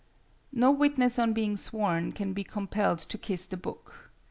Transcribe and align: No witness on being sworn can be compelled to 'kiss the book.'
No 0.51 0.71
witness 0.71 1.19
on 1.19 1.31
being 1.31 1.55
sworn 1.55 2.11
can 2.11 2.33
be 2.33 2.43
compelled 2.43 2.97
to 2.97 3.19
'kiss 3.19 3.45
the 3.45 3.55
book.' 3.55 4.09